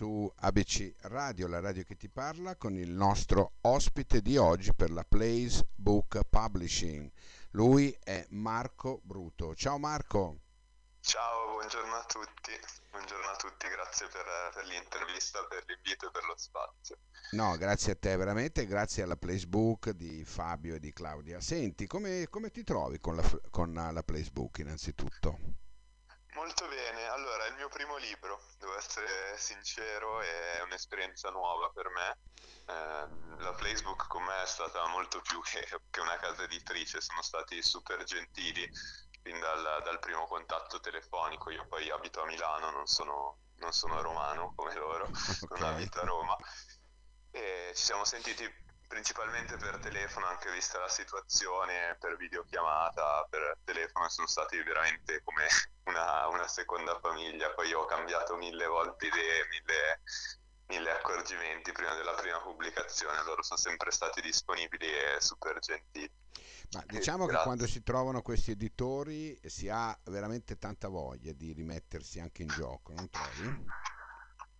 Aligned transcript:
su 0.00 0.32
ABC 0.34 0.94
Radio, 1.08 1.46
la 1.46 1.60
radio 1.60 1.82
che 1.82 1.94
ti 1.94 2.08
parla, 2.08 2.56
con 2.56 2.74
il 2.74 2.88
nostro 2.90 3.56
ospite 3.60 4.22
di 4.22 4.38
oggi 4.38 4.72
per 4.72 4.90
la 4.90 5.04
Place 5.04 5.68
Book 5.74 6.22
Publishing. 6.26 7.10
Lui 7.50 7.94
è 8.02 8.24
Marco 8.30 9.00
Bruto. 9.02 9.54
Ciao 9.54 9.76
Marco. 9.76 10.38
Ciao, 11.00 11.52
buongiorno 11.52 11.94
a 11.96 12.04
tutti, 12.04 12.52
buongiorno 12.92 13.28
a 13.28 13.36
tutti, 13.36 13.68
grazie 13.68 14.06
per, 14.06 14.24
per 14.54 14.64
l'intervista, 14.64 15.44
per 15.44 15.64
l'invito 15.66 16.08
e 16.08 16.10
per 16.10 16.24
lo 16.24 16.34
spazio. 16.38 16.96
No, 17.32 17.58
grazie 17.58 17.92
a 17.92 17.96
te 17.96 18.16
veramente, 18.16 18.64
grazie 18.64 19.02
alla 19.02 19.16
Placebook 19.16 19.90
di 19.90 20.24
Fabio 20.24 20.76
e 20.76 20.78
di 20.78 20.94
Claudia. 20.94 21.42
Senti, 21.42 21.86
come, 21.86 22.26
come 22.30 22.50
ti 22.50 22.64
trovi 22.64 23.00
con 23.00 23.16
la, 23.16 23.40
con 23.50 23.74
la 23.74 24.02
Placebook 24.02 24.60
innanzitutto? 24.60 25.58
Molto 26.34 26.66
bene, 26.68 27.04
allora 27.08 27.39
mio 27.60 27.68
primo 27.68 27.98
libro, 27.98 28.40
devo 28.58 28.74
essere 28.78 29.36
sincero, 29.36 30.22
è 30.22 30.62
un'esperienza 30.62 31.28
nuova 31.28 31.68
per 31.68 31.90
me. 31.90 32.16
Eh, 32.64 33.42
la 33.42 33.54
Facebook 33.54 34.06
con 34.06 34.22
me 34.22 34.42
è 34.42 34.46
stata 34.46 34.86
molto 34.86 35.20
più 35.20 35.38
che, 35.44 35.68
che, 35.90 36.00
una 36.00 36.16
casa 36.16 36.44
editrice, 36.44 37.02
sono 37.02 37.20
stati 37.20 37.62
super 37.62 38.02
gentili 38.04 38.66
fin 39.22 39.38
dal, 39.38 39.82
dal, 39.84 39.98
primo 39.98 40.26
contatto 40.26 40.80
telefonico. 40.80 41.50
Io 41.50 41.66
poi 41.66 41.90
abito 41.90 42.22
a 42.22 42.24
Milano, 42.24 42.70
non 42.70 42.86
sono, 42.86 43.36
non 43.56 43.72
sono 43.72 44.00
romano 44.00 44.54
come 44.56 44.74
loro, 44.74 45.04
okay. 45.44 45.60
non 45.60 45.62
abito 45.62 46.00
a 46.00 46.04
Roma. 46.04 46.36
E 47.30 47.72
ci 47.74 47.82
siamo 47.82 48.06
sentiti 48.06 48.50
principalmente 48.88 49.58
per 49.58 49.78
telefono, 49.80 50.26
anche 50.26 50.50
vista 50.50 50.78
la 50.78 50.88
situazione, 50.88 51.96
per 52.00 52.16
videochiamata, 52.16 53.26
per 53.28 53.58
telefono 53.64 54.08
sono 54.08 54.26
stati 54.26 54.60
veramente 54.62 55.20
come 55.22 55.46
una, 55.90 56.28
una 56.28 56.48
seconda 56.48 56.98
famiglia, 57.00 57.50
poi 57.50 57.72
ho 57.72 57.84
cambiato 57.84 58.36
mille 58.36 58.66
volte 58.66 59.06
idee, 59.06 59.46
mille, 59.50 60.00
mille 60.66 60.90
accorgimenti 60.90 61.72
prima 61.72 61.94
della 61.94 62.14
prima 62.14 62.40
pubblicazione, 62.40 63.22
loro 63.24 63.42
sono 63.42 63.58
sempre 63.58 63.90
stati 63.90 64.20
disponibili 64.20 64.86
e 64.86 65.20
super 65.20 65.58
gentili. 65.58 66.10
Ma 66.72 66.84
diciamo 66.86 67.26
che 67.26 67.36
quando 67.42 67.66
si 67.66 67.82
trovano 67.82 68.22
questi 68.22 68.52
editori 68.52 69.38
si 69.44 69.68
ha 69.68 69.96
veramente 70.04 70.56
tanta 70.56 70.88
voglia 70.88 71.32
di 71.32 71.52
rimettersi 71.52 72.20
anche 72.20 72.42
in 72.42 72.48
gioco, 72.48 72.92
non 72.92 73.10
trovi? 73.10 73.88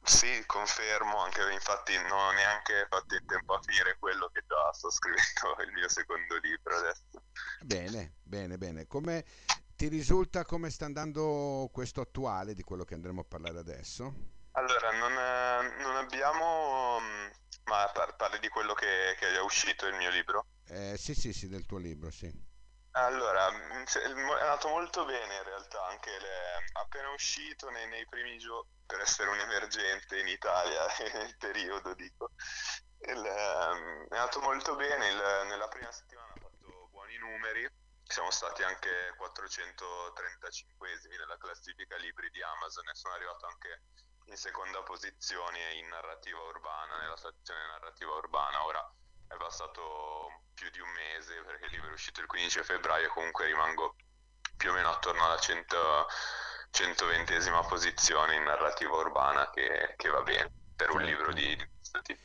Sì, 0.02 0.42
confermo, 0.46 1.18
anche 1.18 1.40
infatti 1.52 1.94
non 1.94 2.10
ho 2.10 2.32
neanche 2.32 2.86
fatto 2.88 3.14
in 3.14 3.24
tempo 3.26 3.54
a 3.54 3.60
finire 3.62 3.96
quello 3.98 4.28
che 4.32 4.42
già 4.48 4.72
sto 4.72 4.90
scrivendo 4.90 5.62
il 5.62 5.72
mio 5.72 5.88
secondo 5.88 6.36
libro 6.38 6.76
adesso. 6.76 7.22
Bene, 7.60 8.14
bene, 8.24 8.58
bene. 8.58 8.86
Come 8.88 9.24
ti 9.80 9.88
risulta 9.88 10.44
come 10.44 10.68
sta 10.68 10.84
andando 10.84 11.70
questo 11.72 12.02
attuale 12.02 12.52
di 12.52 12.62
quello 12.62 12.84
che 12.84 12.92
andremo 12.92 13.22
a 13.22 13.24
parlare 13.24 13.60
adesso? 13.60 14.12
Allora, 14.52 14.92
non, 14.92 15.10
non 15.80 15.96
abbiamo... 15.96 16.98
Mm, 17.00 17.30
ma 17.64 17.90
parli 18.14 18.40
di 18.40 18.48
quello 18.48 18.74
che, 18.74 19.16
che, 19.18 19.32
è 19.32 19.40
uscito 19.40 19.86
il 19.86 19.94
mio 19.94 20.10
libro? 20.10 20.44
Eh, 20.66 20.98
sì, 20.98 21.14
sì, 21.14 21.32
sì, 21.32 21.48
del 21.48 21.64
tuo 21.64 21.78
libro, 21.78 22.10
sì. 22.10 22.30
Allora, 22.90 23.50
mm, 23.50 23.84
è 23.86 24.40
andato 24.42 24.68
molto 24.68 25.06
bene 25.06 25.36
in 25.36 25.44
realtà, 25.44 25.86
anche 25.86 26.10
le, 26.10 26.62
appena 26.72 27.08
uscito 27.12 27.70
nei, 27.70 27.88
nei 27.88 28.06
primi 28.06 28.36
giorni 28.36 28.70
per 28.84 29.00
essere 29.00 29.30
un 29.30 29.38
emergente 29.38 30.18
in 30.18 30.28
Italia 30.28 30.84
nel 31.14 31.34
periodo, 31.38 31.94
dico. 31.94 32.32
Il, 32.98 33.16
um, 33.16 34.08
è 34.10 34.14
andato 34.14 34.40
molto 34.40 34.76
bene, 34.76 35.08
il, 35.08 35.46
nella 35.48 35.68
prima 35.68 35.90
settimana 35.90 36.34
ha 36.34 36.38
fatto 36.38 36.88
buoni 36.90 37.16
numeri, 37.16 37.66
siamo 38.10 38.30
stati 38.30 38.62
anche 38.62 39.14
435esimi 39.16 41.16
nella 41.16 41.38
classifica 41.38 41.96
libri 41.96 42.28
di 42.30 42.42
Amazon 42.42 42.88
e 42.88 42.94
sono 42.94 43.14
arrivato 43.14 43.46
anche 43.46 43.82
in 44.24 44.36
seconda 44.36 44.82
posizione 44.82 45.74
in 45.74 45.86
narrativa 45.88 46.40
urbana, 46.40 46.98
nella 46.98 47.16
sezione 47.16 47.66
narrativa 47.66 48.12
urbana. 48.14 48.64
Ora 48.64 48.92
è 49.28 49.36
passato 49.36 50.42
più 50.54 50.68
di 50.70 50.80
un 50.80 50.90
mese 50.90 51.40
perché 51.42 51.66
il 51.66 51.72
libro 51.72 51.90
è 51.90 51.92
uscito 51.92 52.20
il 52.20 52.26
15 52.26 52.62
febbraio 52.64 53.06
e 53.06 53.10
comunque 53.10 53.46
rimango 53.46 53.94
più 54.56 54.70
o 54.70 54.72
meno 54.72 54.90
attorno 54.90 55.24
alla 55.24 55.38
100 55.38 56.06
120esima 56.72 57.66
posizione 57.66 58.36
in 58.36 58.44
narrativa 58.44 58.94
urbana 58.94 59.50
che, 59.50 59.94
che 59.96 60.08
va 60.08 60.22
bene 60.22 60.52
per 60.76 60.90
un 60.90 61.00
certo. 61.00 61.10
libro 61.10 61.32
di, 61.32 61.56
di 61.56 61.68
questo 61.68 62.00
tipo. 62.02 62.20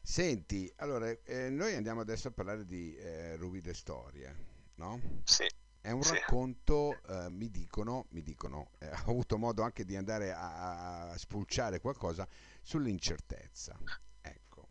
Senti, 0.00 0.72
allora, 0.76 1.10
eh, 1.24 1.50
noi 1.50 1.74
andiamo 1.74 2.00
adesso 2.00 2.28
a 2.28 2.30
parlare 2.30 2.64
di 2.64 2.96
eh, 2.96 3.36
Ruvide 3.36 3.74
Storie, 3.74 4.53
no? 4.76 5.00
Sì. 5.24 5.46
È 5.80 5.90
un 5.90 6.02
sì. 6.02 6.14
racconto, 6.14 6.98
eh, 7.08 7.28
mi 7.30 7.50
dicono, 7.50 8.06
mi 8.10 8.22
dicono 8.22 8.70
eh, 8.78 8.88
ho 9.06 9.10
avuto 9.10 9.36
modo 9.36 9.62
anche 9.62 9.84
di 9.84 9.96
andare 9.96 10.32
a, 10.32 11.10
a 11.10 11.18
spulciare 11.18 11.80
qualcosa 11.80 12.26
sull'incertezza. 12.62 13.78
Ecco. 14.22 14.68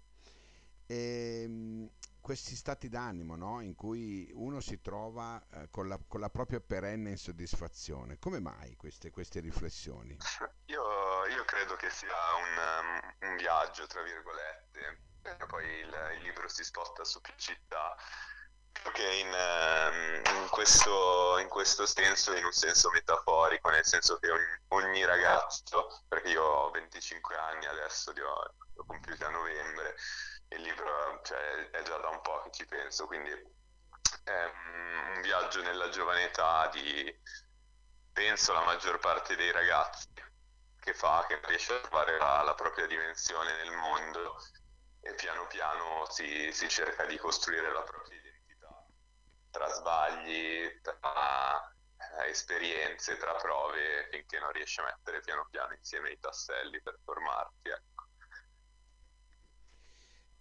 E, 0.87 1.41
ehm, 1.43 1.89
questi 2.23 2.55
stati 2.55 2.87
d'animo 2.87 3.35
no? 3.35 3.59
in 3.59 3.75
cui 3.75 4.31
uno 4.33 4.61
si 4.61 4.79
trova 4.79 5.45
eh, 5.51 5.69
con, 5.69 5.89
la, 5.89 5.99
con, 6.07 6.21
la, 6.21 6.29
propria 6.29 6.61
perenne 6.61 7.09
insoddisfazione. 7.09 8.17
Come 8.17 8.39
mai 8.39 8.77
queste, 8.77 9.11
queste 9.11 9.41
riflessioni? 9.41 10.17
Io, 10.67 11.25
io, 11.27 11.43
credo 11.43 11.75
che 11.75 11.89
sia 11.89 12.07
un, 12.07 13.19
um, 13.19 13.29
un 13.29 13.35
viaggio, 13.35 13.85
tra 13.85 14.01
virgolette, 14.01 15.01
perché 15.21 15.45
poi 15.45 15.65
il, 15.65 15.93
il, 16.15 16.21
libro 16.23 16.47
si 16.47 16.63
sposta 16.63 17.03
su 17.03 17.19
più 17.19 17.33
città. 17.35 17.95
Che 18.91 19.13
in, 19.13 19.28
um, 19.28 20.41
in, 20.41 20.50
questo, 20.50 21.38
in 21.39 21.47
questo 21.47 21.85
senso, 21.85 22.35
in 22.35 22.45
un 22.45 22.51
senso 22.51 22.89
metaforico, 22.91 23.69
nel 23.69 23.85
senso 23.85 24.17
che 24.17 24.29
ogni, 24.29 24.45
ogni 24.69 25.06
ragazzo, 25.06 26.03
perché 26.07 26.29
io 26.29 26.44
ho 26.44 26.72
25 26.72 27.35
anni 27.35 27.66
adesso, 27.66 28.12
li 28.12 28.22
ho, 28.22 28.33
ho 28.75 28.85
compiuti 28.85 29.23
a 29.23 29.29
novembre, 29.29 29.95
il 30.50 30.62
libro 30.62 31.22
cioè, 31.23 31.69
è 31.72 31.81
già 31.83 31.97
da 31.97 32.09
un 32.09 32.22
po' 32.22 32.41
che 32.44 32.51
ci 32.51 32.66
penso, 32.66 33.06
quindi 33.06 33.31
è 34.23 34.44
un 35.16 35.22
viaggio 35.22 35.62
nella 35.62 35.89
giovane 35.89 36.23
età 36.23 36.67
di, 36.67 37.22
penso, 38.12 38.53
la 38.53 38.63
maggior 38.63 39.00
parte 39.00 39.35
dei 39.35 39.51
ragazzi 39.51 40.07
che 40.79 40.94
fa, 40.94 41.25
che 41.28 41.39
riesce 41.45 41.73
a 41.73 41.79
trovare 41.79 42.17
la, 42.17 42.41
la 42.44 42.53
propria 42.53 42.85
dimensione 42.85 43.53
nel 43.56 43.72
mondo 43.72 44.38
e 45.00 45.13
piano 45.16 45.47
piano 45.47 46.06
si, 46.09 46.51
si, 46.51 46.67
cerca 46.69 47.06
di 47.06 47.17
costruire 47.17 47.72
la 47.72 47.81
propria 47.81 48.19
tra 49.53 49.69
sbagli, 49.69 50.81
tra 50.81 51.61
eh, 52.17 52.29
esperienze, 52.29 53.17
tra 53.17 53.35
prove, 53.35 54.09
finché 54.09 54.39
non 54.39 54.51
riesce 54.51 54.81
a 54.81 54.85
mettere 54.85 55.21
piano 55.21 55.47
piano 55.51 55.75
insieme 55.75 56.09
i 56.09 56.19
tasselli 56.19 56.81
per 56.81 56.97
formarti. 57.03 57.69
Ecco. 57.69 58.07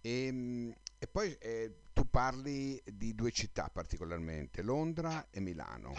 E, 0.01 0.25
ehm, 0.25 0.75
e 0.97 1.07
poi 1.07 1.37
eh, 1.37 1.89
tu 1.93 2.09
parli 2.09 2.81
di 2.85 3.13
due 3.13 3.31
città 3.31 3.69
particolarmente, 3.71 4.63
Londra 4.63 5.27
e 5.29 5.39
Milano. 5.39 5.93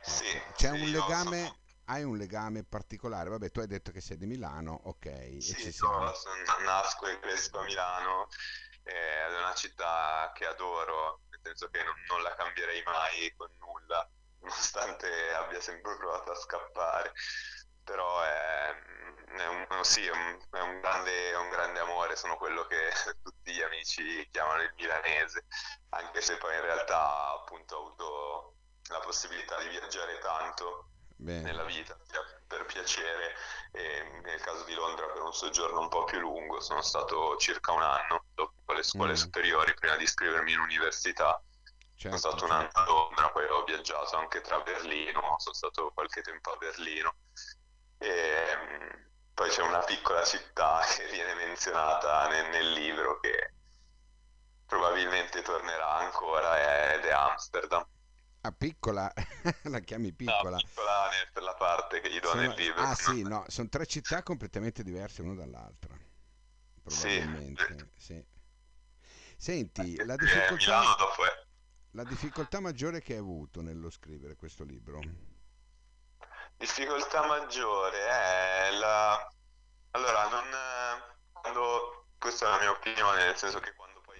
Sì, 0.00 0.24
C'è 0.54 0.74
sì, 0.74 0.80
un 0.80 0.90
legame, 0.90 1.42
sono... 1.42 1.58
hai 1.84 2.02
un 2.02 2.16
legame 2.16 2.64
particolare? 2.64 3.28
Vabbè, 3.28 3.50
tu 3.50 3.60
hai 3.60 3.66
detto 3.66 3.90
che 3.90 4.00
sei 4.00 4.16
di 4.16 4.24
Milano, 4.24 4.80
ok. 4.84 5.36
Sì, 5.38 5.70
siamo. 5.70 6.14
sono, 6.14 6.34
nasco 6.64 7.08
e 7.08 7.18
cresco 7.20 7.58
a 7.58 7.64
Milano, 7.64 8.28
eh, 8.84 9.26
è 9.26 9.38
una 9.38 9.52
città 9.52 10.32
che 10.34 10.46
adoro, 10.46 11.20
nel 11.42 11.56
senso 11.56 11.68
che 11.68 11.82
non, 11.82 11.94
non 12.08 12.22
la 12.22 12.34
cambierei 12.34 12.82
mai 12.84 13.32
con 13.36 13.48
nulla, 13.58 14.08
nonostante 14.40 15.32
abbia 15.34 15.60
sempre 15.60 15.96
provato 15.96 16.32
a 16.32 16.36
scappare 16.36 17.12
però 17.88 18.20
è, 18.20 18.76
è, 19.38 19.46
un, 19.46 19.66
sì, 19.82 20.04
è, 20.04 20.10
un, 20.10 20.38
è 20.50 20.60
un, 20.60 20.78
grande, 20.80 21.34
un, 21.36 21.48
grande, 21.48 21.80
amore, 21.80 22.16
sono 22.16 22.36
quello 22.36 22.66
che 22.66 22.90
tutti 23.24 23.50
gli 23.50 23.62
amici 23.62 24.28
chiamano 24.30 24.60
il 24.60 24.74
milanese, 24.76 25.46
anche 25.88 26.20
se 26.20 26.36
poi 26.36 26.54
in 26.54 26.60
realtà 26.60 27.30
appunto 27.30 27.76
ho 27.76 27.86
avuto 27.86 28.54
la 28.90 28.98
possibilità 28.98 29.58
di 29.62 29.68
viaggiare 29.68 30.18
tanto 30.18 30.88
Bene. 31.16 31.40
nella 31.40 31.64
vita, 31.64 31.96
sia 32.04 32.20
per 32.46 32.66
piacere 32.66 33.34
e 33.72 34.20
nel 34.22 34.40
caso 34.42 34.64
di 34.64 34.74
Londra 34.74 35.06
per 35.06 35.22
un 35.22 35.32
soggiorno 35.32 35.80
un 35.80 35.88
po' 35.88 36.04
più 36.04 36.18
lungo, 36.18 36.60
sono 36.60 36.82
stato 36.82 37.38
circa 37.38 37.72
un 37.72 37.82
anno 37.82 38.24
dopo 38.34 38.57
le 38.78 38.82
scuole 38.82 39.12
mm. 39.12 39.16
superiori 39.16 39.74
prima 39.74 39.96
di 39.96 40.04
iscrivermi 40.04 40.52
in 40.52 40.58
università. 40.58 41.42
Certo, 41.94 42.16
sono 42.16 42.36
stato 42.36 42.44
un 42.44 42.58
anno 42.58 42.70
a 42.72 42.84
Londra, 42.84 43.30
poi 43.30 43.44
ho 43.46 43.64
viaggiato 43.64 44.16
anche 44.16 44.40
tra 44.40 44.60
Berlino, 44.60 45.34
sono 45.38 45.54
stato 45.54 45.90
qualche 45.92 46.22
tempo 46.22 46.52
a 46.52 46.56
Berlino 46.56 47.14
e, 47.98 48.08
ehm, 48.08 49.06
poi 49.34 49.50
c'è 49.50 49.62
una 49.62 49.80
piccola 49.80 50.24
città 50.24 50.80
che 50.96 51.08
viene 51.10 51.34
menzionata 51.34 52.28
nel, 52.28 52.48
nel 52.50 52.72
libro 52.72 53.18
che 53.18 53.52
probabilmente 54.66 55.42
tornerà 55.42 55.96
ancora 55.96 56.92
ed 56.94 57.04
è 57.04 57.10
Amsterdam. 57.10 57.84
Ah, 58.42 58.52
piccola, 58.52 59.12
la 59.64 59.80
chiami 59.80 60.12
piccola? 60.12 60.50
No, 60.50 60.56
piccola 60.56 61.08
per 61.32 61.42
la 61.42 61.54
parte 61.54 62.00
che 62.00 62.10
gli 62.10 62.20
do 62.20 62.28
sono, 62.28 62.40
nel 62.42 62.54
libro. 62.54 62.82
Ah 62.82 62.94
sì, 62.94 63.22
no, 63.22 63.44
sono 63.48 63.68
tre 63.68 63.86
città 63.86 64.22
completamente 64.22 64.84
diverse 64.84 65.22
l'una 65.22 65.42
dall'altra. 65.42 65.96
Probabilmente, 66.82 67.90
sì. 67.96 68.14
sì. 68.14 68.26
Senti, 69.38 70.04
la 70.04 70.16
difficoltà, 70.16 70.82
la 71.92 72.02
difficoltà 72.02 72.58
maggiore 72.58 73.00
che 73.00 73.12
hai 73.12 73.20
avuto 73.20 73.62
nello 73.62 73.88
scrivere 73.88 74.34
questo 74.34 74.64
libro? 74.64 75.00
difficoltà 76.58 77.24
maggiore 77.24 78.06
è 78.06 78.70
la... 78.72 79.32
Allora, 79.92 80.28
non... 80.28 80.44
Quando... 81.32 82.06
Questa 82.18 82.46
è 82.46 82.50
la 82.50 82.58
mia 82.58 82.70
opinione, 82.72 83.26
nel 83.26 83.36
senso 83.36 83.60
che 83.60 83.72
quando 83.74 84.00
poi 84.00 84.18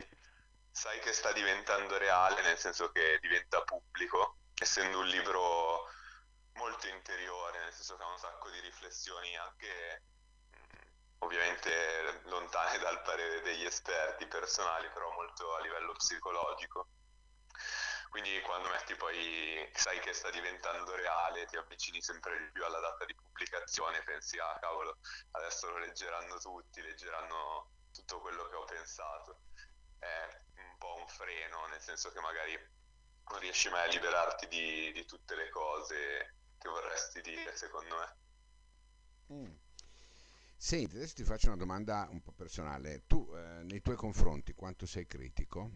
sai 0.70 1.00
che 1.00 1.12
sta 1.12 1.32
diventando 1.32 1.98
reale, 1.98 2.40
nel 2.42 2.56
senso 2.56 2.92
che 2.92 3.18
diventa 3.20 3.60
pubblico, 3.62 4.36
essendo 4.54 5.00
un 5.00 5.06
libro 5.06 5.88
molto 6.54 6.86
interiore, 6.86 7.58
nel 7.58 7.72
senso 7.72 7.96
che 7.96 8.04
ha 8.04 8.12
un 8.12 8.18
sacco 8.18 8.50
di 8.50 8.60
riflessioni 8.60 9.36
anche 9.36 10.02
ovviamente 11.18 12.20
lontane 12.24 12.78
dal 12.78 13.02
parere 13.02 13.40
degli 13.42 13.64
esperti 13.64 14.26
personali, 14.26 14.88
però 14.90 15.10
molto 15.12 15.54
a 15.54 15.60
livello 15.60 15.92
psicologico. 15.92 16.88
Quindi 18.08 18.40
quando 18.40 18.68
metti 18.70 18.94
poi, 18.94 19.68
sai 19.74 20.00
che 20.00 20.14
sta 20.14 20.30
diventando 20.30 20.94
reale, 20.94 21.44
ti 21.46 21.56
avvicini 21.56 22.00
sempre 22.00 22.38
di 22.38 22.50
più 22.52 22.64
alla 22.64 22.80
data 22.80 23.04
di 23.04 23.14
pubblicazione, 23.14 24.02
pensi, 24.02 24.38
ah 24.38 24.58
cavolo, 24.60 24.98
adesso 25.32 25.68
lo 25.68 25.78
leggeranno 25.78 26.38
tutti, 26.38 26.80
leggeranno 26.80 27.70
tutto 27.92 28.20
quello 28.20 28.48
che 28.48 28.56
ho 28.56 28.64
pensato. 28.64 29.40
È 29.98 30.40
un 30.56 30.78
po' 30.78 30.96
un 30.96 31.08
freno, 31.08 31.66
nel 31.66 31.80
senso 31.80 32.10
che 32.10 32.20
magari 32.20 32.56
non 33.30 33.40
riesci 33.40 33.68
mai 33.68 33.88
a 33.88 33.92
liberarti 33.92 34.48
di, 34.48 34.90
di 34.92 35.04
tutte 35.04 35.34
le 35.34 35.50
cose 35.50 36.34
che 36.58 36.68
vorresti 36.68 37.20
dire, 37.20 37.54
secondo 37.56 37.96
me. 37.96 38.16
Mm. 39.34 39.67
Senti, 40.60 40.96
adesso 40.96 41.14
ti 41.14 41.22
faccio 41.22 41.46
una 41.46 41.56
domanda 41.56 42.08
un 42.10 42.20
po' 42.20 42.32
personale. 42.32 43.04
Tu, 43.06 43.32
eh, 43.32 43.62
nei 43.62 43.80
tuoi 43.80 43.94
confronti, 43.94 44.54
quanto 44.54 44.86
sei 44.86 45.06
critico? 45.06 45.70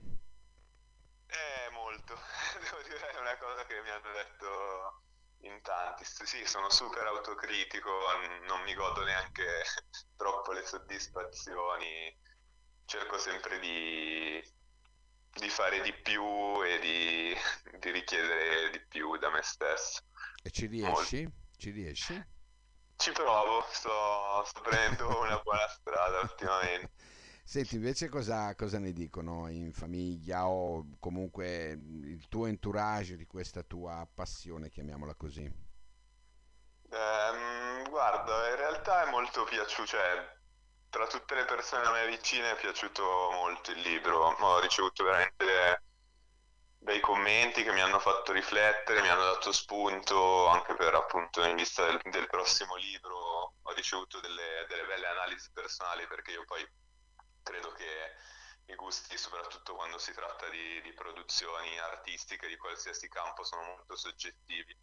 Eh, 1.26 1.70
molto. 1.70 2.14
Devo 2.58 2.82
dire, 2.82 3.10
è 3.12 3.18
una 3.20 3.38
cosa 3.38 3.64
che 3.64 3.80
mi 3.80 3.90
hanno 3.90 4.12
detto 4.12 5.02
in 5.46 5.62
tanti. 5.62 6.04
Sì, 6.04 6.44
sono 6.46 6.68
super 6.68 7.06
autocritico, 7.06 7.90
non 8.48 8.62
mi 8.62 8.74
godo 8.74 9.04
neanche 9.04 9.62
troppo 10.16 10.50
le 10.50 10.66
soddisfazioni. 10.66 12.18
Cerco 12.84 13.18
sempre 13.18 13.60
di, 13.60 14.42
di 15.30 15.48
fare 15.48 15.80
di 15.80 15.94
più 15.94 16.60
e 16.64 16.80
di, 16.80 17.32
di 17.78 17.90
richiedere 17.92 18.70
di 18.70 18.80
più 18.80 19.16
da 19.16 19.30
me 19.30 19.42
stesso. 19.42 20.02
E 20.42 20.50
ci 20.50 20.66
riesci? 20.66 21.22
Molto. 21.22 21.38
Ci 21.56 21.70
riesci? 21.70 22.26
Ci 23.02 23.10
provo, 23.10 23.64
sto, 23.68 24.44
sto 24.46 24.60
prendendo 24.60 25.08
una 25.22 25.36
buona 25.42 25.66
strada 25.66 26.20
ultimamente. 26.20 26.92
Senti, 27.42 27.74
invece 27.74 28.08
cosa, 28.08 28.54
cosa, 28.54 28.78
ne 28.78 28.92
dicono 28.92 29.48
in 29.48 29.72
famiglia 29.72 30.46
o 30.46 30.86
comunque 31.00 31.70
il 31.72 32.28
tuo 32.28 32.46
entourage 32.46 33.16
di 33.16 33.26
questa 33.26 33.64
tua 33.64 34.06
passione, 34.14 34.70
chiamiamola 34.70 35.16
così? 35.16 35.52
Um, 36.90 37.88
guarda, 37.90 38.50
in 38.50 38.56
realtà 38.56 39.04
è 39.04 39.10
molto 39.10 39.42
piaciuto, 39.42 39.88
cioè 39.88 40.36
tra 40.88 41.04
tutte 41.08 41.34
le 41.34 41.44
persone 41.44 41.84
a 41.84 41.90
me 41.90 42.06
vicine 42.06 42.52
è 42.52 42.54
piaciuto 42.54 43.02
molto 43.32 43.72
il 43.72 43.80
libro, 43.80 44.28
ho 44.28 44.60
ricevuto 44.60 45.02
veramente 45.02 45.82
bei 46.82 47.00
commenti 47.00 47.62
che 47.62 47.72
mi 47.72 47.80
hanno 47.80 48.00
fatto 48.00 48.32
riflettere, 48.32 49.02
mi 49.02 49.08
hanno 49.08 49.24
dato 49.24 49.52
spunto 49.52 50.48
anche 50.48 50.74
per 50.74 50.94
appunto 50.94 51.44
in 51.44 51.54
vista 51.54 51.84
del, 51.86 52.00
del 52.10 52.26
prossimo 52.26 52.74
libro, 52.76 53.54
ho 53.62 53.72
ricevuto 53.72 54.18
delle, 54.20 54.66
delle, 54.68 54.84
belle 54.84 55.06
analisi 55.06 55.50
personali 55.52 56.06
perché 56.08 56.32
io 56.32 56.44
poi 56.44 56.66
credo 57.42 57.70
che 57.72 58.16
i 58.66 58.74
gusti, 58.74 59.16
soprattutto 59.16 59.74
quando 59.74 59.98
si 59.98 60.12
tratta 60.12 60.48
di, 60.48 60.80
di 60.82 60.92
produzioni 60.92 61.78
artistiche 61.78 62.48
di 62.48 62.56
qualsiasi 62.56 63.08
campo, 63.08 63.44
sono 63.44 63.62
molto 63.62 63.96
soggettivi, 63.96 64.76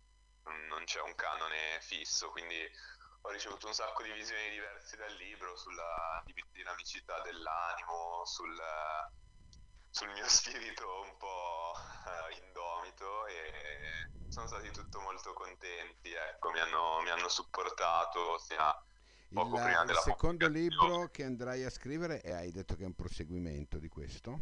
non 0.69 0.84
c'è 0.86 1.01
un 1.01 1.16
canone 1.16 1.80
fisso, 1.81 2.30
quindi 2.31 2.66
ho 3.22 3.30
ricevuto 3.30 3.68
un 3.68 3.74
sacco 3.74 4.04
di 4.04 4.12
visioni 4.12 4.50
diverse 4.50 4.96
dal 4.96 5.13
libro 5.16 5.56
sulla 5.57 6.24
dinamicità 6.51 7.19
dell'animo, 7.22 8.24
sul, 8.25 8.57
sul 9.90 10.10
mio 10.10 10.28
spirito 10.28 11.01
un 11.01 11.18
po' 11.18 11.74
uh, 12.10 12.46
indomito 12.46 13.26
e 13.28 14.10
sono 14.30 14.48
stati 14.48 14.72
tutto 14.72 15.00
molto 15.02 15.34
contenti, 15.34 16.14
ecco, 16.14 16.52
mi 16.52 16.60
hanno, 16.60 17.02
mi 17.02 17.10
hanno 17.10 17.30
supportato 17.30 18.38
sia 18.38 18.76
poco 19.34 19.58
il, 19.58 19.64
prima 19.64 19.86
della 19.86 20.00
Il 20.00 20.04
secondo 20.04 20.48
libro 20.48 21.10
che 21.12 21.24
andrai 21.24 21.64
a 21.64 21.70
scrivere 21.70 22.22
e 22.22 22.34
hai 22.34 22.52
detto 22.52 22.76
che 22.76 22.84
è 22.84 22.86
un 22.86 22.96
proseguimento 22.96 23.78
di 23.78 23.88
questo? 23.88 24.40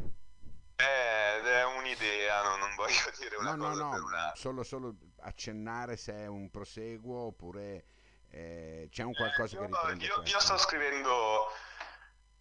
Eh, 0.76 1.42
è 1.42 1.66
un'idea, 1.66 2.44
no, 2.44 2.58
non 2.58 2.76
voglio 2.76 2.94
dire 3.20 3.36
una 3.38 3.56
no, 3.56 3.70
cosa 3.70 3.84
no, 3.84 3.98
no, 3.98 4.06
una... 4.06 4.32
solo, 4.36 4.64
solo 4.64 4.96
accennare 5.22 5.98
se 5.98 6.14
è 6.14 6.28
un 6.28 6.52
proseguo 6.52 7.28
oppure 7.28 7.86
eh, 8.30 8.88
c'è 8.92 9.04
un 9.04 9.14
qualcosa 9.14 9.56
eh, 9.56 9.60
che 9.60 9.66
riprende 9.66 10.06
io, 10.06 10.22
io 10.24 10.40
sto 10.40 10.58
scrivendo 10.58 11.48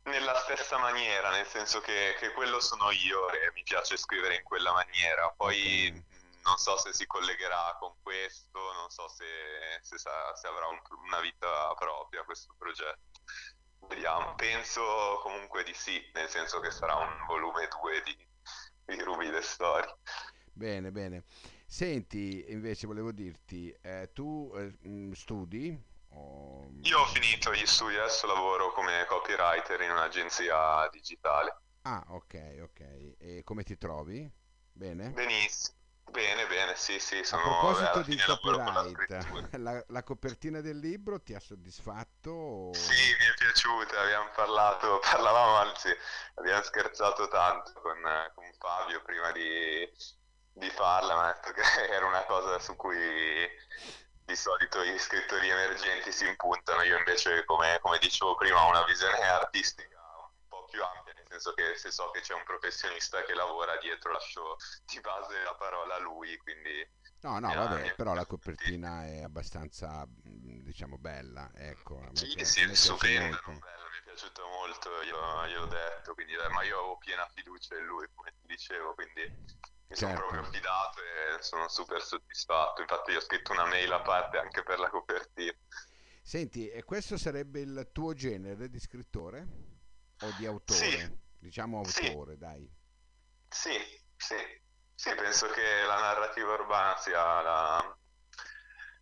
nella 0.06 0.34
stessa 0.34 0.78
maniera, 0.78 1.30
nel 1.30 1.46
senso 1.46 1.80
che, 1.80 2.14
che, 2.18 2.32
quello 2.32 2.60
sono 2.60 2.90
io 2.90 3.30
e 3.30 3.50
mi 3.54 3.62
piace 3.62 3.96
scrivere 3.96 4.36
in 4.36 4.42
quella 4.42 4.72
maniera. 4.72 5.32
Poi 5.36 5.88
okay. 5.88 6.04
non 6.44 6.56
so 6.56 6.76
se 6.78 6.92
si 6.92 7.06
collegherà 7.06 7.76
con 7.78 7.94
questo, 8.02 8.58
non 8.74 8.90
so 8.90 9.08
se, 9.08 9.24
se, 9.82 9.98
sa, 9.98 10.34
se 10.34 10.46
avrà 10.46 10.66
un, 10.66 10.80
una 11.06 11.20
vita 11.20 11.74
propria 11.74 12.24
questo 12.24 12.54
progetto. 12.56 13.20
Vediamo, 13.88 14.34
penso 14.34 15.20
comunque 15.22 15.62
di 15.62 15.74
sì, 15.74 16.02
nel 16.14 16.28
senso 16.28 16.60
che 16.60 16.70
sarà 16.70 16.96
un 16.96 17.24
volume 17.26 17.68
2 17.68 18.02
di, 18.02 18.16
di 18.84 19.02
Ruby 19.02 19.30
the 19.30 19.42
Story. 19.42 19.88
Bene, 20.52 20.90
bene. 20.90 21.24
Senti, 21.66 22.44
invece 22.48 22.86
volevo 22.86 23.12
dirti, 23.12 23.76
eh, 23.82 24.10
tu 24.12 24.52
eh, 24.56 25.14
studi? 25.14 25.94
O... 26.16 26.68
Io 26.82 26.98
ho 26.98 27.06
finito 27.06 27.52
gli 27.54 27.66
studi, 27.66 27.96
adesso 27.96 28.26
lavoro 28.26 28.72
come 28.72 29.04
copywriter 29.06 29.80
in 29.82 29.90
un'agenzia 29.90 30.88
digitale. 30.90 31.60
Ah, 31.82 32.02
ok, 32.08 32.58
ok. 32.62 32.80
E 33.18 33.42
come 33.44 33.62
ti 33.62 33.76
trovi? 33.78 34.28
Bene? 34.72 35.10
Benissimo. 35.10 35.76
Bene, 36.10 36.46
bene, 36.46 36.74
sì, 36.76 36.98
sì, 36.98 37.24
sono 37.24 37.42
A 37.42 37.44
proposito 37.44 38.02
di 38.02 38.16
copyright, 38.16 39.56
la, 39.56 39.84
la, 39.88 40.02
copertina 40.02 40.60
del 40.60 40.78
libro 40.78 41.20
ti 41.20 41.35
ha 41.35 41.40
soddisfatto? 41.40 42.70
Sì, 42.73 42.92
mi 43.18 43.26
è 43.26 43.35
piaciuta, 43.37 44.00
abbiamo 44.00 44.30
parlato, 44.35 45.00
parlavamo, 45.04 45.56
anzi, 45.56 45.90
abbiamo 46.35 46.62
scherzato 46.62 47.28
tanto 47.28 47.73
con, 47.80 47.99
con 48.35 48.44
Fabio 48.58 49.02
prima 49.02 49.30
di, 49.32 49.87
di 50.52 50.70
farla, 50.70 51.14
mi 51.14 51.20
ha 51.28 51.32
detto 51.35 51.52
che 51.52 51.62
era 51.92 52.06
una 52.06 52.25
cosa 52.25 52.58
su 52.61 52.76
cui 52.76 52.96
di 54.26 54.35
solito 54.35 54.85
gli 54.85 54.99
scrittori 54.99 55.49
emergenti 55.49 56.11
si 56.11 56.26
impuntano, 56.26 56.83
io 56.83 56.99
invece 56.99 57.45
come, 57.45 57.78
come, 57.80 57.99
dicevo 57.99 58.35
prima 58.35 58.64
ho 58.64 58.68
una 58.68 58.85
visione 58.85 59.21
artistica 59.21 59.97
un 60.18 60.49
po' 60.49 60.64
più 60.68 60.83
ampia, 60.83 61.12
nel 61.14 61.26
senso 61.28 61.54
che 61.54 61.76
se 61.76 61.92
so 61.92 62.11
che 62.11 62.21
c'è 62.21 62.35
un 62.35 62.42
professionista 62.45 63.23
che 63.23 63.35
lavora 63.35 63.76
dietro 63.78 64.11
lascio 64.11 64.56
di 64.85 65.00
base 65.00 65.42
la 65.45 65.54
parola 65.54 65.95
a 65.95 65.99
lui, 66.00 66.37
quindi... 66.38 66.87
No, 67.21 67.38
no, 67.38 67.54
vabbè, 67.54 67.95
però 67.95 68.14
la 68.14 68.26
copertina 68.26 69.06
è 69.06 69.23
abbastanza, 69.23 70.04
diciamo, 70.06 70.99
bella, 70.99 71.50
ecco. 71.54 72.02
Sì, 72.12 72.35
piace, 72.35 72.45
sì, 72.45 72.75
stupenda, 72.75 73.40
bella, 73.45 73.54
mi 73.54 73.99
è 73.99 74.02
piaciuto 74.04 74.47
molto, 74.47 75.02
io, 75.02 75.45
io 75.47 75.62
ho 75.62 75.66
detto, 75.66 76.14
quindi, 76.14 76.35
ma 76.50 76.62
io 76.62 76.78
avevo 76.78 76.99
piena 76.99 77.26
fiducia 77.33 77.76
in 77.76 77.85
lui, 77.85 78.06
come 78.14 78.33
ti 78.40 78.47
dicevo, 78.47 78.95
quindi 78.95 79.23
mi 79.88 79.97
certo. 79.97 80.16
sono 80.16 80.28
proprio 80.28 80.52
fidato 80.52 81.00
e 81.00 81.43
sono 81.43 81.69
super 81.69 82.02
soddisfatto. 82.02 82.81
Infatti, 82.81 83.12
io 83.12 83.19
ho 83.19 83.23
scritto 83.23 83.52
una 83.52 83.66
mail 83.66 83.93
a 83.93 84.00
parte 84.00 84.38
anche 84.38 84.62
per 84.62 84.78
la 84.78 84.88
copertina. 84.88 85.55
Senti, 86.23 86.69
e 86.69 86.83
questo 86.83 87.16
sarebbe 87.16 87.61
il 87.61 87.90
tuo 87.93 88.12
genere 88.12 88.69
di 88.69 88.81
scrittore 88.81 89.47
o 90.21 90.33
di 90.37 90.47
autore? 90.47 90.78
Sì. 90.78 91.25
Diciamo 91.38 91.78
autore, 91.78 92.33
sì. 92.33 92.38
dai. 92.38 92.75
Sì, 93.49 93.78
sì, 94.16 94.37
sì, 94.95 95.14
penso 95.14 95.47
che 95.49 95.85
la 95.87 96.00
narrativa 96.00 96.55
urbana 96.55 96.97
sia 96.97 97.40
la, 97.43 97.99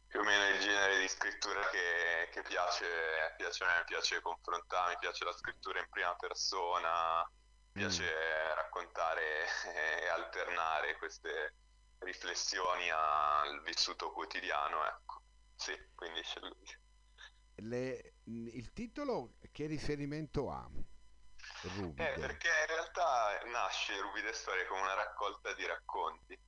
più 0.07 0.21
o 0.21 0.23
meno 0.23 0.49
il 0.49 0.61
genere 0.61 1.01
di 1.01 1.09
scrittura 1.09 1.67
che, 1.71 2.29
che 2.31 2.43
piace, 2.43 2.87
piace 3.37 3.65
a 3.65 3.67
me, 3.69 3.85
piace 3.87 4.21
confrontarmi, 4.21 4.99
piace 4.99 5.25
la 5.25 5.33
scrittura 5.33 5.81
in 5.81 5.89
prima 5.89 6.15
persona, 6.17 7.27
piace 7.75 8.05
mm. 8.05 8.55
raccontare 8.55 9.47
e 9.75 10.09
alternare 10.09 10.97
queste 10.97 11.55
riflessioni 11.99 12.89
al 12.91 13.63
vissuto 13.63 14.13
quotidiano, 14.13 14.87
ecco. 14.87 15.23
Sì, 15.57 15.77
quindi 15.95 16.21
c'è 16.23 16.41
lui. 16.41 16.83
Le, 17.57 18.15
il 18.25 18.73
titolo 18.73 19.35
che 19.53 19.67
riferimento 19.67 20.51
ha? 20.51 20.69
Eh, 21.97 22.15
perché 22.19 22.49
in 22.49 22.67
realtà 22.67 23.41
nasce 23.47 23.99
Rubide 24.01 24.33
Storie 24.33 24.67
come 24.67 24.81
una 24.81 24.95
raccolta 24.95 25.53
di 25.55 25.67
racconti 25.67 26.39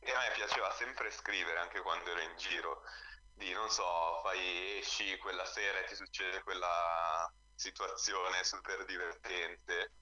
e 0.00 0.12
a 0.12 0.18
me 0.18 0.32
piaceva 0.34 0.70
sempre 0.72 1.10
scrivere 1.10 1.58
anche 1.58 1.80
quando 1.80 2.10
ero 2.10 2.20
in 2.20 2.36
giro 2.36 2.82
di 3.34 3.52
non 3.52 3.68
so, 3.70 4.20
fai 4.22 4.78
esci 4.78 5.16
quella 5.18 5.44
sera 5.44 5.78
e 5.78 5.84
ti 5.84 5.94
succede 5.94 6.42
quella 6.42 7.30
situazione 7.54 8.42
super 8.44 8.84
divertente 8.84 9.92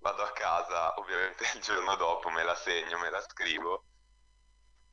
vado 0.00 0.22
a 0.22 0.32
casa, 0.32 0.94
ovviamente 0.98 1.44
il 1.54 1.60
giorno 1.62 1.94
dopo 1.96 2.28
me 2.30 2.42
la 2.42 2.54
segno, 2.54 2.98
me 2.98 3.10
la 3.10 3.20
scrivo, 3.22 3.86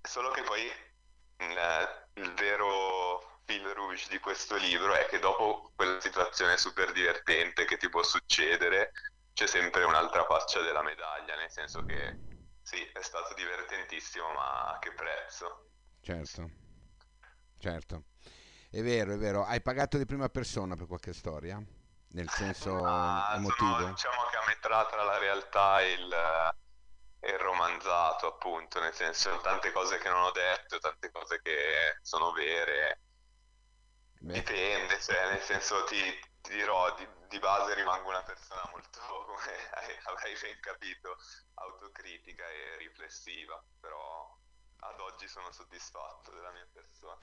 solo 0.01 0.31
che 0.31 0.41
poi 0.43 0.63
il, 0.63 2.09
il 2.13 2.33
vero 2.33 3.41
fil 3.45 3.65
rouge 3.73 4.07
di 4.09 4.19
questo 4.19 4.55
libro 4.55 4.93
è 4.95 5.05
che 5.05 5.19
dopo 5.19 5.71
quella 5.75 5.99
situazione 6.01 6.57
super 6.57 6.91
divertente 6.91 7.65
che 7.65 7.77
ti 7.77 7.89
può 7.89 8.03
succedere, 8.03 8.91
c'è 9.33 9.47
sempre 9.47 9.83
un'altra 9.83 10.25
faccia 10.25 10.61
della 10.61 10.81
medaglia, 10.83 11.35
nel 11.35 11.51
senso 11.51 11.83
che 11.83 12.19
sì, 12.61 12.81
è 12.93 13.01
stato 13.01 13.33
divertentissimo, 13.35 14.31
ma 14.33 14.71
a 14.73 14.79
che 14.79 14.93
prezzo? 14.93 15.69
Certo, 16.01 16.49
certo. 17.57 18.03
È 18.69 18.81
vero, 18.81 19.13
è 19.13 19.17
vero. 19.17 19.43
Hai 19.45 19.61
pagato 19.61 19.97
di 19.97 20.05
prima 20.05 20.29
persona 20.29 20.75
per 20.75 20.87
qualche 20.87 21.13
storia? 21.13 21.61
Nel 22.09 22.29
senso 22.29 22.71
Ma 22.83 23.33
sono, 23.33 23.35
emotivo? 23.37 23.85
diciamo 23.89 24.15
che 24.23 24.25
a 24.25 24.26
metà 24.47 24.85
tra 24.87 25.03
la 25.03 25.17
realtà 25.17 25.81
e 25.81 25.91
il, 25.93 26.55
e 27.19 27.31
il 27.31 27.39
romanzato, 27.39 28.27
appunto, 28.27 28.79
nel 28.79 28.93
senso 28.93 29.39
tante 29.41 29.71
cose 29.71 29.97
che 29.99 30.09
non 30.09 30.23
ho 30.23 30.31
detto, 30.31 30.79
tante 30.79 31.11
cose 31.11 31.41
che 31.41 31.97
sono 32.01 32.31
vere. 32.31 33.01
Beh, 34.19 34.33
Dipende, 34.33 34.99
cioè, 35.01 35.29
nel 35.31 35.41
senso 35.41 35.83
ti, 35.85 35.97
ti 36.41 36.53
dirò, 36.53 36.93
di, 36.95 37.07
di 37.29 37.39
base 37.39 37.73
rimango 37.75 38.09
una 38.09 38.23
persona 38.23 38.61
molto, 38.71 38.99
come 39.25 39.69
avrai 40.03 40.35
ben 40.41 40.59
capito, 40.59 41.17
autocritica 41.55 42.47
e 42.49 42.77
riflessiva, 42.77 43.61
però 43.79 44.35
ad 44.79 44.99
oggi 44.99 45.27
sono 45.27 45.51
soddisfatto 45.51 46.31
della 46.31 46.51
mia 46.51 46.67
persona. 46.71 47.17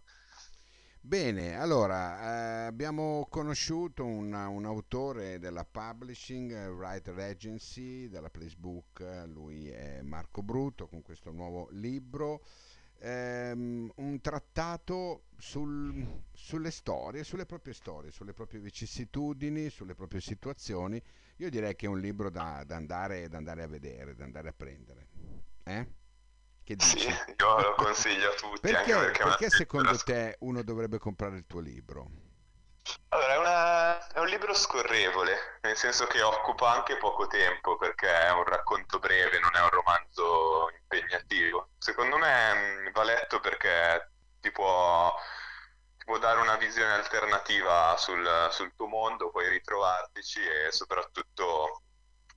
Bene, 1.07 1.55
allora 1.59 2.63
eh, 2.63 2.67
abbiamo 2.67 3.27
conosciuto 3.29 4.07
un, 4.07 4.33
un 4.33 4.65
autore 4.65 5.39
della 5.39 5.63
Publishing 5.63 6.51
eh, 6.51 6.69
Writer 6.69 7.19
Agency, 7.19 8.09
della 8.09 8.31
Placebook, 8.31 9.01
eh, 9.01 9.27
lui 9.27 9.69
è 9.69 10.01
Marco 10.01 10.43
Bruto 10.43 10.87
con 10.87 11.03
questo 11.03 11.31
nuovo 11.31 11.69
libro, 11.73 12.43
ehm, 13.01 13.93
un 13.97 14.21
trattato 14.23 15.25
sul- 15.37 16.23
sulle 16.33 16.71
storie, 16.71 17.23
sulle 17.23 17.45
proprie 17.45 17.75
storie, 17.75 18.11
sulle 18.11 18.33
proprie 18.33 18.61
vicissitudini, 18.61 19.69
sulle 19.69 19.95
proprie 19.95 20.23
situazioni. 20.23 21.01
Io 21.37 21.51
direi 21.51 21.77
che 21.77 21.85
è 21.85 21.89
un 21.91 22.01
libro 22.01 22.31
da, 22.31 22.65
da 22.67 22.77
andare, 22.77 23.29
da 23.29 23.37
andare 23.37 23.63
a 23.63 23.67
vedere, 23.67 24.15
da 24.15 24.25
andare 24.25 24.49
a 24.49 24.55
prendere. 24.57 25.09
Eh? 25.65 25.87
Che 26.65 26.77
Sì, 26.77 26.99
dici? 26.99 27.09
io 27.39 27.61
lo 27.61 27.75
consiglio 27.75 28.31
a 28.31 28.35
tutti, 28.35 28.73
anche 28.75 28.95
Perché, 28.95 28.95
perché 28.95 29.23
perché 29.23 29.51
secondo 29.51 30.01
te 30.01 30.37
uno 30.41 30.63
dovrebbe 30.65 30.99
comprare 30.99 31.37
il 31.37 31.47
tuo 31.47 31.61
libro? 31.61 32.11
Allora, 33.09 33.33
è, 33.35 33.39
una- 33.39 34.09
è 34.13 34.19
un 34.19 34.27
libro 34.27 34.53
scorrevole, 34.55 35.59
nel 35.63 35.77
senso 35.77 36.07
che 36.07 36.21
occupa 36.23 36.71
anche 36.73 36.97
poco 36.99 37.27
tempo, 37.27 37.77
perché 37.77 38.09
è 38.13 38.31
un 38.33 38.45
racconto 38.45 38.99
breve, 38.99 39.39
non 39.39 39.55
è 39.55 39.61
un 39.63 39.71
romanzo 39.71 40.69
impegnativo. 40.71 41.71
Secondo 41.79 42.19
me, 42.19 42.89
mh, 42.89 42.91
va 42.93 43.03
letto 43.05 43.41
perché 43.41 44.13
ti 44.41 44.51
può, 44.51 45.15
ti 45.97 46.05
può 46.05 46.19
dare 46.19 46.41
una 46.41 46.57
visione 46.57 46.93
alternativa 46.93 47.97
sul, 47.97 48.49
sul 48.51 48.75
tuo 48.75 48.87
mondo, 48.87 49.31
puoi 49.31 49.49
ritrovartici 49.49 50.41
e 50.47 50.71
soprattutto 50.73 51.85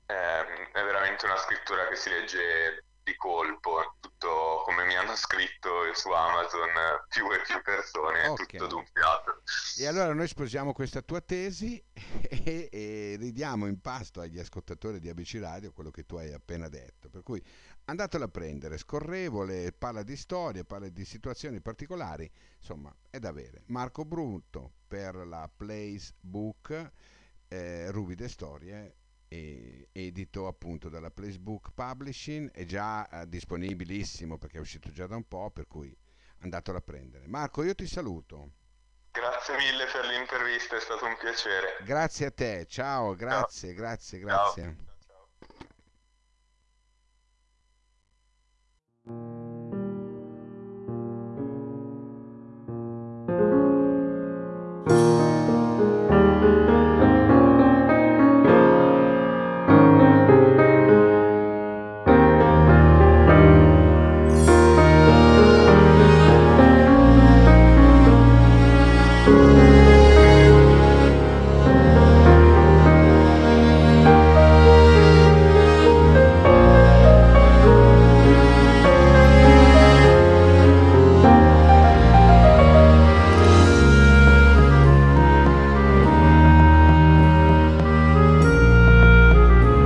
ehm, 0.05 0.71
è 0.71 0.83
veramente 0.83 1.25
una 1.25 1.37
scrittura 1.37 1.87
che 1.87 1.95
si 1.95 2.09
legge 2.09 2.85
di 3.07 3.15
colpo, 3.15 3.95
tutto 4.01 4.63
come 4.65 4.83
mi 4.85 4.95
hanno 4.97 5.15
scritto 5.15 5.69
su 5.93 6.09
Amazon 6.11 6.67
eh, 6.69 7.05
più 7.07 7.31
e 7.31 7.41
più 7.41 7.61
persone, 7.61 8.23
è 8.23 8.29
Ok. 8.29 8.45
tutto 8.45 8.67
d'un 8.67 8.85
fiato. 8.91 9.41
E 9.79 9.87
allora 9.87 10.13
noi 10.13 10.27
sposiamo 10.27 10.73
questa 10.73 11.01
tua 11.01 11.21
tesi 11.21 11.81
e, 12.29 12.67
e 12.69 13.15
ridiamo 13.17 13.65
in 13.67 13.79
pasto 13.79 14.19
agli 14.19 14.39
ascoltatori 14.39 14.99
di 14.99 15.07
ABC 15.07 15.37
Radio 15.39 15.71
quello 15.71 15.89
che 15.89 16.05
tu 16.05 16.17
hai 16.17 16.33
appena 16.33 16.67
detto. 16.67 17.09
Per 17.09 17.23
cui 17.23 17.41
andatelo 17.85 18.25
a 18.25 18.27
prendere, 18.27 18.77
scorrevole, 18.77 19.71
parla 19.71 20.03
di 20.03 20.17
storie, 20.17 20.65
parla 20.65 20.89
di 20.89 21.05
situazioni 21.05 21.61
particolari, 21.61 22.29
insomma 22.59 22.93
è 23.09 23.19
da 23.19 23.29
avere. 23.29 23.63
Marco 23.67 24.03
Brutto 24.03 24.73
per 24.85 25.15
la 25.15 25.49
Place 25.55 26.13
Book, 26.19 26.91
eh, 27.47 27.89
Ruvide 27.91 28.27
Storie, 28.27 28.95
edito 29.29 30.47
appunto 30.47 30.89
dalla 30.89 31.11
Placebook 31.11 31.71
Publishing, 31.73 32.51
è 32.51 32.65
già 32.65 33.07
eh, 33.09 33.27
disponibilissimo 33.27 34.37
perché 34.37 34.57
è 34.57 34.61
uscito 34.61 34.91
già 34.91 35.07
da 35.07 35.15
un 35.15 35.27
po', 35.27 35.51
per 35.51 35.67
cui 35.67 35.95
andatelo 36.39 36.77
a 36.77 36.81
prendere. 36.81 37.27
Marco, 37.27 37.63
io 37.63 37.75
ti 37.75 37.87
saluto. 37.87 38.51
Grazie 39.11 39.57
mille 39.57 39.85
per 39.91 40.05
l'intervista, 40.05 40.75
è 40.75 40.79
stato 40.79 41.05
un 41.05 41.17
piacere. 41.19 41.77
Grazie 41.83 42.27
a 42.27 42.31
te, 42.31 42.65
ciao, 42.67 43.15
Ciao. 43.15 43.15
grazie, 43.15 43.73
grazie, 43.73 44.19
Ciao. 44.19 44.27
grazie. 44.27 44.86